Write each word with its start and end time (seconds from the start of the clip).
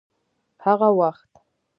هغه 0.65 0.89
وخت 0.99 1.31